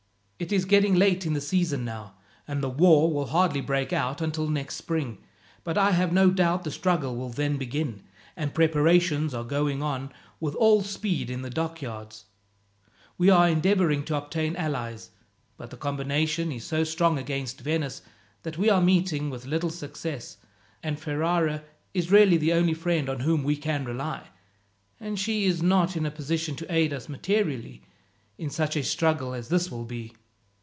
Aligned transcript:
"It 0.43 0.51
is 0.51 0.65
getting 0.65 0.95
late 0.95 1.23
in 1.27 1.33
the 1.33 1.39
season 1.39 1.85
now, 1.85 2.15
and 2.47 2.63
the 2.63 2.69
war 2.69 3.13
will 3.13 3.27
hardly 3.27 3.61
break 3.61 3.93
out 3.93 4.21
until 4.21 4.49
next 4.49 4.73
spring; 4.75 5.19
but 5.63 5.77
I 5.77 5.91
have 5.91 6.11
no 6.11 6.31
doubt 6.31 6.63
the 6.63 6.71
struggle 6.71 7.15
will 7.15 7.29
then 7.29 7.57
begin, 7.57 8.01
and 8.35 8.51
preparations 8.51 9.35
are 9.35 9.43
going 9.43 9.83
on 9.83 10.11
with 10.39 10.55
all 10.55 10.81
speed 10.81 11.29
in 11.29 11.43
the 11.43 11.51
dockyards. 11.51 12.25
We 13.19 13.29
are 13.29 13.47
endeavouring 13.49 14.03
to 14.05 14.15
obtain 14.17 14.55
allies, 14.55 15.11
but 15.57 15.69
the 15.69 15.77
combination 15.77 16.51
is 16.51 16.63
so 16.65 16.83
strong 16.85 17.19
against 17.19 17.61
Venice 17.61 18.01
that 18.41 18.57
we 18.57 18.67
are 18.67 18.81
meeting 18.81 19.29
with 19.29 19.45
little 19.45 19.69
success, 19.69 20.37
and 20.81 20.99
Ferrara 20.99 21.61
is 21.93 22.09
really 22.09 22.37
the 22.37 22.53
only 22.53 22.73
friend 22.73 23.09
on 23.09 23.19
whom 23.19 23.43
we 23.43 23.55
can 23.55 23.85
rely, 23.85 24.25
and 24.99 25.19
she 25.19 25.45
is 25.45 25.61
not 25.61 25.95
in 25.95 26.03
a 26.03 26.09
position 26.09 26.55
to 26.55 26.73
aid 26.73 26.93
us 26.93 27.07
materially, 27.07 27.83
in 28.39 28.49
such 28.49 28.75
a 28.75 28.81
struggle 28.81 29.35
as 29.35 29.49
this 29.49 29.69
will 29.69 29.85
be. 29.85 30.15